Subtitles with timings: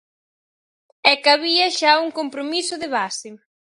[1.11, 3.29] É que había xa un compromiso de base.